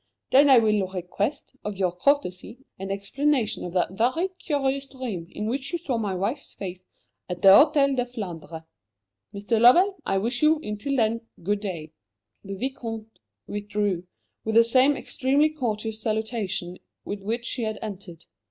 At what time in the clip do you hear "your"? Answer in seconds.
1.77-1.91